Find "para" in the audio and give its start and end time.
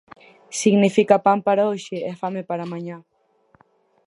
1.47-1.67, 2.49-2.69